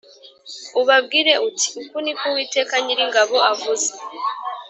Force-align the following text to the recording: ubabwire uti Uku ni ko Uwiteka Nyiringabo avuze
ubabwire 0.81 1.33
uti 1.47 1.67
Uku 1.81 1.97
ni 2.03 2.13
ko 2.17 2.23
Uwiteka 2.31 2.73
Nyiringabo 2.85 3.35
avuze 3.51 3.89